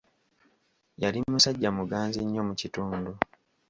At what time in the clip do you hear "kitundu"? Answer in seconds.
2.61-3.11